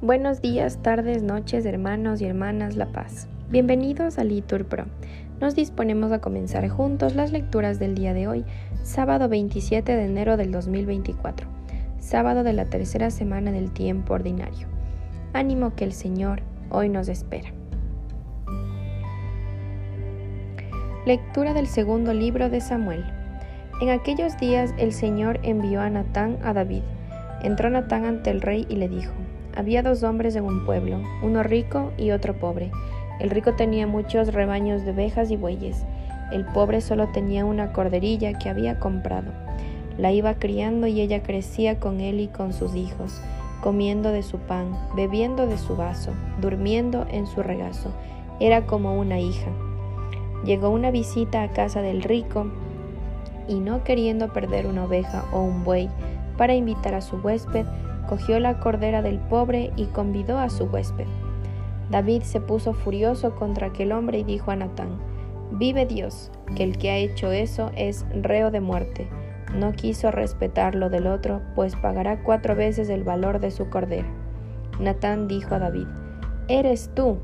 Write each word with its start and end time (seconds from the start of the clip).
Buenos 0.00 0.40
días, 0.40 0.78
tardes, 0.80 1.22
noches, 1.22 1.66
hermanos 1.66 2.20
y 2.20 2.24
hermanas 2.24 2.76
La 2.76 2.86
Paz. 2.86 3.28
Bienvenidos 3.50 4.18
a 4.18 4.24
Litur 4.24 4.64
Pro. 4.64 4.86
Nos 5.40 5.54
disponemos 5.54 6.12
a 6.12 6.20
comenzar 6.20 6.68
juntos 6.68 7.14
las 7.14 7.32
lecturas 7.32 7.78
del 7.78 7.94
día 7.94 8.14
de 8.14 8.28
hoy, 8.28 8.44
sábado 8.84 9.28
27 9.28 9.96
de 9.96 10.04
enero 10.04 10.36
del 10.36 10.50
2024, 10.52 11.46
sábado 11.98 12.42
de 12.42 12.52
la 12.52 12.64
tercera 12.64 13.10
semana 13.10 13.52
del 13.52 13.70
tiempo 13.70 14.14
ordinario. 14.14 14.66
Ánimo 15.32 15.74
que 15.74 15.84
el 15.84 15.92
Señor 15.92 16.42
hoy 16.70 16.88
nos 16.88 17.08
espera. 17.08 17.52
Lectura 21.06 21.54
del 21.54 21.66
segundo 21.66 22.14
libro 22.14 22.50
de 22.50 22.60
Samuel. 22.60 23.17
En 23.80 23.90
aquellos 23.90 24.36
días 24.38 24.74
el 24.76 24.92
Señor 24.92 25.38
envió 25.44 25.80
a 25.80 25.88
Natán 25.88 26.38
a 26.42 26.52
David. 26.52 26.82
Entró 27.44 27.70
Natán 27.70 28.06
ante 28.06 28.30
el 28.30 28.40
rey 28.40 28.66
y 28.68 28.74
le 28.74 28.88
dijo, 28.88 29.12
había 29.54 29.84
dos 29.84 30.02
hombres 30.02 30.34
en 30.34 30.44
un 30.44 30.66
pueblo, 30.66 31.00
uno 31.22 31.44
rico 31.44 31.92
y 31.96 32.10
otro 32.10 32.34
pobre. 32.40 32.72
El 33.20 33.30
rico 33.30 33.54
tenía 33.54 33.86
muchos 33.86 34.32
rebaños 34.32 34.84
de 34.84 34.90
ovejas 34.90 35.30
y 35.30 35.36
bueyes. 35.36 35.84
El 36.32 36.44
pobre 36.44 36.80
solo 36.80 37.08
tenía 37.12 37.44
una 37.44 37.72
corderilla 37.72 38.36
que 38.36 38.48
había 38.48 38.80
comprado. 38.80 39.30
La 39.96 40.10
iba 40.10 40.34
criando 40.34 40.88
y 40.88 41.00
ella 41.00 41.22
crecía 41.22 41.78
con 41.78 42.00
él 42.00 42.18
y 42.18 42.26
con 42.26 42.52
sus 42.52 42.74
hijos, 42.74 43.20
comiendo 43.62 44.10
de 44.10 44.24
su 44.24 44.38
pan, 44.38 44.76
bebiendo 44.96 45.46
de 45.46 45.56
su 45.56 45.76
vaso, 45.76 46.14
durmiendo 46.40 47.06
en 47.12 47.28
su 47.28 47.44
regazo. 47.44 47.92
Era 48.40 48.66
como 48.66 48.98
una 48.98 49.20
hija. 49.20 49.50
Llegó 50.44 50.68
una 50.70 50.90
visita 50.90 51.44
a 51.44 51.52
casa 51.52 51.80
del 51.80 52.02
rico 52.02 52.48
y 53.48 53.60
no 53.60 53.82
queriendo 53.84 54.32
perder 54.32 54.66
una 54.66 54.84
oveja 54.84 55.24
o 55.32 55.40
un 55.40 55.64
buey 55.64 55.88
para 56.36 56.54
invitar 56.54 56.94
a 56.94 57.00
su 57.00 57.16
huésped, 57.16 57.66
cogió 58.08 58.38
la 58.40 58.60
cordera 58.60 59.02
del 59.02 59.18
pobre 59.18 59.72
y 59.76 59.86
convidó 59.86 60.38
a 60.38 60.48
su 60.48 60.64
huésped. 60.64 61.06
David 61.90 62.22
se 62.22 62.40
puso 62.40 62.74
furioso 62.74 63.34
contra 63.34 63.68
aquel 63.68 63.92
hombre 63.92 64.18
y 64.18 64.24
dijo 64.24 64.50
a 64.50 64.56
Natán, 64.56 64.98
Vive 65.50 65.86
Dios, 65.86 66.30
que 66.54 66.62
el 66.62 66.76
que 66.76 66.90
ha 66.90 66.96
hecho 66.96 67.32
eso 67.32 67.70
es 67.74 68.04
reo 68.12 68.50
de 68.50 68.60
muerte. 68.60 69.08
No 69.54 69.72
quiso 69.72 70.10
respetar 70.10 70.74
lo 70.74 70.90
del 70.90 71.06
otro, 71.06 71.40
pues 71.54 71.74
pagará 71.74 72.22
cuatro 72.22 72.54
veces 72.54 72.90
el 72.90 73.02
valor 73.02 73.40
de 73.40 73.50
su 73.50 73.70
cordera. 73.70 74.08
Natán 74.78 75.26
dijo 75.26 75.54
a 75.54 75.58
David, 75.58 75.86
Eres 76.48 76.90
tú. 76.94 77.18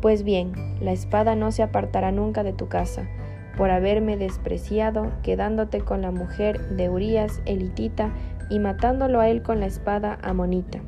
Pues 0.00 0.24
bien, 0.24 0.52
la 0.80 0.92
espada 0.92 1.36
no 1.36 1.52
se 1.52 1.62
apartará 1.62 2.10
nunca 2.10 2.42
de 2.42 2.52
tu 2.52 2.68
casa, 2.68 3.08
por 3.56 3.70
haberme 3.70 4.16
despreciado, 4.16 5.12
quedándote 5.22 5.80
con 5.80 6.02
la 6.02 6.10
mujer 6.10 6.60
de 6.70 6.88
Urías 6.88 7.40
elitita 7.46 8.10
y 8.50 8.58
matándolo 8.58 9.20
a 9.20 9.28
él 9.28 9.42
con 9.42 9.60
la 9.60 9.66
espada 9.66 10.18
amonita. 10.22 10.80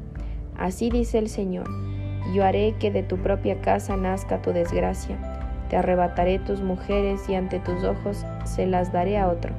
Así 0.59 0.91
dice 0.91 1.19
el 1.19 1.29
Señor, 1.29 1.69
yo 2.35 2.45
haré 2.45 2.75
que 2.79 2.91
de 2.91 3.03
tu 3.03 3.19
propia 3.19 3.61
casa 3.61 3.97
nazca 3.97 4.43
tu 4.43 4.53
desgracia, 4.53 5.17
te 5.69 5.77
arrebataré 5.77 6.39
tus 6.39 6.61
mujeres 6.61 7.29
y 7.29 7.35
ante 7.35 7.59
tus 7.59 7.83
ojos 7.85 8.25
se 8.45 8.67
las 8.67 8.93
daré 8.93 9.19
a 9.19 9.29
otro, 9.29 9.53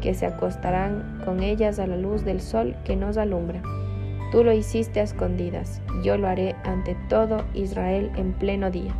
que 0.00 0.14
se 0.14 0.26
acostarán 0.26 1.20
con 1.24 1.42
ellas 1.42 1.78
a 1.78 1.86
la 1.86 1.96
luz 1.96 2.24
del 2.24 2.40
sol 2.40 2.76
que 2.84 2.96
nos 2.96 3.16
alumbra. 3.16 3.62
Tú 4.30 4.44
lo 4.44 4.52
hiciste 4.52 5.00
a 5.00 5.04
escondidas, 5.04 5.80
yo 6.02 6.18
lo 6.18 6.28
haré 6.28 6.56
ante 6.64 6.96
todo 7.08 7.44
Israel 7.54 8.10
en 8.16 8.32
pleno 8.32 8.70
día. 8.70 8.92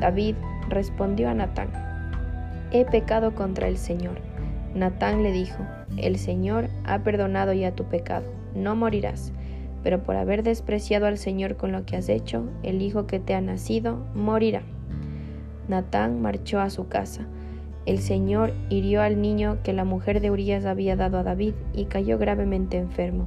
David 0.00 0.34
respondió 0.68 1.28
a 1.28 1.34
Natán, 1.34 1.70
he 2.72 2.84
pecado 2.84 3.34
contra 3.34 3.68
el 3.68 3.76
Señor. 3.76 4.20
Natán 4.74 5.22
le 5.22 5.32
dijo, 5.32 5.58
el 5.96 6.18
Señor 6.18 6.68
ha 6.84 7.02
perdonado 7.02 7.52
ya 7.52 7.72
tu 7.72 7.84
pecado, 7.84 8.26
no 8.54 8.76
morirás, 8.76 9.32
pero 9.82 10.02
por 10.02 10.16
haber 10.16 10.42
despreciado 10.42 11.06
al 11.06 11.18
Señor 11.18 11.56
con 11.56 11.72
lo 11.72 11.84
que 11.84 11.96
has 11.96 12.08
hecho, 12.08 12.48
el 12.62 12.82
hijo 12.82 13.06
que 13.06 13.18
te 13.18 13.34
ha 13.34 13.40
nacido 13.40 14.04
morirá. 14.14 14.62
Natán 15.68 16.20
marchó 16.20 16.60
a 16.60 16.70
su 16.70 16.88
casa. 16.88 17.26
El 17.86 17.98
Señor 17.98 18.52
hirió 18.68 19.02
al 19.02 19.20
niño 19.20 19.58
que 19.62 19.72
la 19.72 19.84
mujer 19.84 20.20
de 20.20 20.30
Urias 20.30 20.64
había 20.64 20.96
dado 20.96 21.18
a 21.18 21.22
David 21.22 21.54
y 21.74 21.86
cayó 21.86 22.18
gravemente 22.18 22.76
enfermo. 22.76 23.26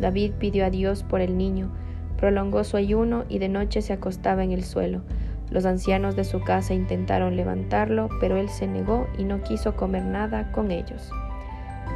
David 0.00 0.32
pidió 0.38 0.66
a 0.66 0.70
Dios 0.70 1.02
por 1.02 1.20
el 1.20 1.36
niño, 1.38 1.70
prolongó 2.16 2.64
su 2.64 2.76
ayuno 2.76 3.24
y 3.28 3.38
de 3.38 3.48
noche 3.48 3.82
se 3.82 3.92
acostaba 3.92 4.42
en 4.42 4.52
el 4.52 4.64
suelo. 4.64 5.02
Los 5.50 5.64
ancianos 5.64 6.16
de 6.16 6.24
su 6.24 6.40
casa 6.40 6.74
intentaron 6.74 7.36
levantarlo, 7.36 8.08
pero 8.20 8.36
él 8.36 8.48
se 8.48 8.66
negó 8.66 9.06
y 9.16 9.24
no 9.24 9.42
quiso 9.42 9.76
comer 9.76 10.04
nada 10.04 10.50
con 10.52 10.70
ellos. 10.70 11.10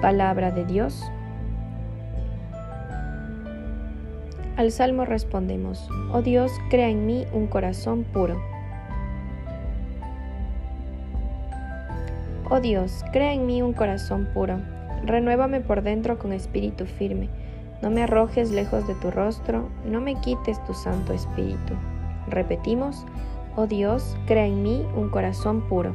Palabra 0.00 0.50
de 0.50 0.64
Dios. 0.64 1.10
Al 4.56 4.70
salmo 4.70 5.04
respondemos, 5.04 5.88
Oh 6.12 6.22
Dios, 6.22 6.52
crea 6.68 6.88
en 6.88 7.06
mí 7.06 7.26
un 7.32 7.46
corazón 7.46 8.04
puro. 8.04 8.40
Oh 12.50 12.60
Dios, 12.60 13.04
crea 13.12 13.32
en 13.32 13.46
mí 13.46 13.62
un 13.62 13.72
corazón 13.72 14.28
puro. 14.34 14.60
Renuévame 15.04 15.60
por 15.60 15.82
dentro 15.82 16.18
con 16.18 16.32
espíritu 16.32 16.84
firme. 16.84 17.28
No 17.80 17.90
me 17.90 18.02
arrojes 18.02 18.50
lejos 18.50 18.86
de 18.86 18.94
tu 18.96 19.10
rostro, 19.10 19.68
no 19.86 20.00
me 20.00 20.14
quites 20.16 20.62
tu 20.64 20.74
santo 20.74 21.12
espíritu. 21.12 21.74
Repetimos, 22.28 23.06
Oh 23.56 23.66
Dios, 23.66 24.16
crea 24.26 24.46
en 24.46 24.62
mí 24.62 24.86
un 24.94 25.08
corazón 25.08 25.62
puro. 25.62 25.92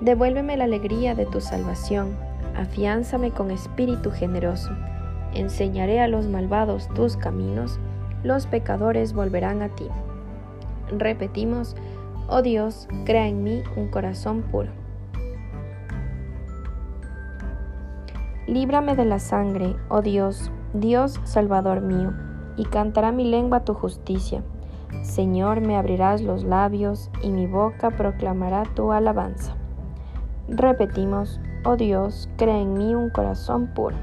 Devuélveme 0.00 0.56
la 0.56 0.64
alegría 0.64 1.14
de 1.14 1.24
tu 1.24 1.40
salvación, 1.40 2.16
afiánzame 2.56 3.30
con 3.30 3.52
espíritu 3.52 4.10
generoso. 4.10 4.70
Enseñaré 5.34 6.00
a 6.00 6.08
los 6.08 6.26
malvados 6.26 6.88
tus 6.94 7.16
caminos, 7.16 7.78
los 8.24 8.46
pecadores 8.48 9.12
volverán 9.12 9.62
a 9.62 9.68
ti. 9.68 9.86
Repetimos, 10.90 11.76
oh 12.28 12.42
Dios, 12.42 12.88
crea 13.04 13.28
en 13.28 13.44
mí 13.44 13.62
un 13.76 13.88
corazón 13.88 14.42
puro. 14.42 14.70
Líbrame 18.48 18.96
de 18.96 19.04
la 19.04 19.20
sangre, 19.20 19.76
oh 19.88 20.02
Dios, 20.02 20.50
Dios 20.74 21.20
Salvador 21.22 21.82
mío 21.82 22.12
y 22.60 22.66
cantará 22.66 23.10
mi 23.10 23.24
lengua 23.24 23.64
tu 23.64 23.72
justicia. 23.72 24.42
Señor, 25.00 25.62
me 25.62 25.78
abrirás 25.78 26.20
los 26.20 26.44
labios 26.44 27.10
y 27.22 27.30
mi 27.30 27.46
boca 27.46 27.90
proclamará 27.90 28.64
tu 28.74 28.92
alabanza. 28.92 29.56
Repetimos, 30.46 31.40
oh 31.64 31.76
Dios, 31.76 32.28
crea 32.36 32.58
en 32.58 32.74
mí 32.74 32.94
un 32.94 33.08
corazón 33.08 33.68
puro. 33.68 33.96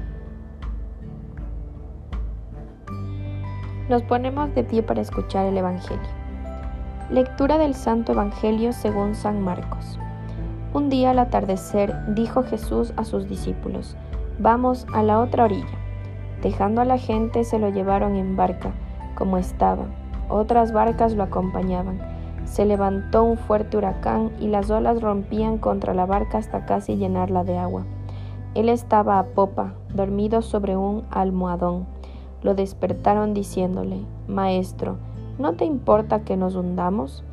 Nos 3.88 4.02
ponemos 4.02 4.52
de 4.56 4.64
pie 4.64 4.82
para 4.82 5.02
escuchar 5.02 5.46
el 5.46 5.56
Evangelio. 5.56 6.10
Lectura 7.10 7.58
del 7.58 7.74
Santo 7.74 8.10
Evangelio 8.10 8.72
según 8.72 9.14
San 9.14 9.40
Marcos. 9.40 10.00
Un 10.74 10.88
día 10.88 11.10
al 11.10 11.20
atardecer 11.20 11.94
dijo 12.08 12.42
Jesús 12.42 12.92
a 12.96 13.04
sus 13.04 13.28
discípulos, 13.28 13.96
Vamos 14.40 14.84
a 14.92 15.04
la 15.04 15.20
otra 15.20 15.44
orilla. 15.44 15.87
Dejando 16.42 16.80
a 16.80 16.84
la 16.84 16.98
gente 16.98 17.44
se 17.44 17.58
lo 17.58 17.68
llevaron 17.70 18.16
en 18.16 18.36
barca, 18.36 18.72
como 19.14 19.38
estaba. 19.38 19.86
Otras 20.28 20.72
barcas 20.72 21.14
lo 21.14 21.24
acompañaban. 21.24 22.00
Se 22.44 22.64
levantó 22.64 23.24
un 23.24 23.36
fuerte 23.36 23.76
huracán 23.76 24.30
y 24.40 24.48
las 24.48 24.70
olas 24.70 25.00
rompían 25.00 25.58
contra 25.58 25.94
la 25.94 26.06
barca 26.06 26.38
hasta 26.38 26.64
casi 26.64 26.96
llenarla 26.96 27.44
de 27.44 27.58
agua. 27.58 27.84
Él 28.54 28.68
estaba 28.68 29.18
a 29.18 29.26
popa, 29.26 29.74
dormido 29.94 30.42
sobre 30.42 30.76
un 30.76 31.04
almohadón. 31.10 31.86
Lo 32.42 32.54
despertaron 32.54 33.34
diciéndole, 33.34 34.00
Maestro, 34.26 34.96
¿no 35.38 35.54
te 35.54 35.64
importa 35.64 36.24
que 36.24 36.36
nos 36.36 36.54
hundamos? 36.54 37.24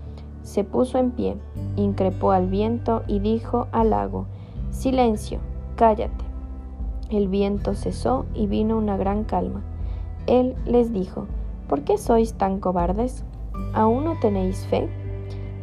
Se 0.41 0.63
puso 0.63 0.97
en 0.97 1.11
pie, 1.11 1.37
increpó 1.75 2.31
al 2.31 2.47
viento 2.47 3.03
y 3.07 3.19
dijo 3.19 3.67
al 3.72 3.91
lago, 3.91 4.25
Silencio, 4.72 5.39
cállate. 5.75 6.24
El 7.09 7.28
viento 7.28 7.75
cesó 7.75 8.25
y 8.34 8.47
vino 8.47 8.78
una 8.78 8.97
gran 8.97 9.23
calma. 9.25 9.61
Él 10.25 10.55
les 10.66 10.91
dijo, 10.91 11.28
¿por 11.69 11.81
qué 11.84 11.97
sois 11.99 12.34
tan 12.34 12.59
cobardes? 12.59 13.23
¿Aún 13.73 14.05
no 14.05 14.19
tenéis 14.19 14.66
fe? 14.66 14.90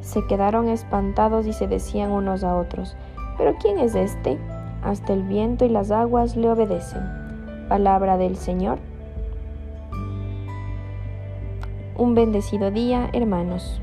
Se 0.01 0.25
quedaron 0.27 0.69
espantados 0.69 1.47
y 1.47 1.53
se 1.53 1.67
decían 1.67 2.13
unos 2.13 2.45
a 2.45 2.57
otros, 2.57 2.97
¿pero 3.39 3.55
quién 3.61 3.79
es 3.79 3.95
este? 3.95 4.39
Hasta 4.83 5.13
el 5.13 5.25
viento 5.25 5.65
y 5.65 5.69
las 5.69 5.91
aguas 5.91 6.37
le 6.37 6.49
obedecen. 6.49 7.03
Palabra 7.69 8.17
del 8.19 8.37
Señor. 8.37 8.79
Un 11.97 12.15
bendecido 12.15 12.71
día, 12.71 13.11
hermanos. 13.13 13.81